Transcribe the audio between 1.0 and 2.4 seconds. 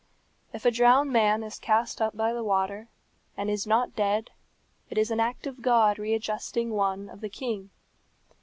man is cast up by